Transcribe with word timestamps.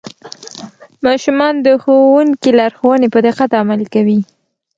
ماشومان 1.05 1.53
د 1.65 1.67
ښوونکي 1.83 2.49
لارښوونې 2.59 3.07
په 3.13 3.19
دقت 3.27 3.49
عملي 3.61 3.87
کوي 3.93 4.19